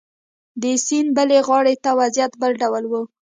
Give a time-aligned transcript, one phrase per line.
[0.61, 2.93] د سیند بلې غاړې ته وضعیت بل ډول و.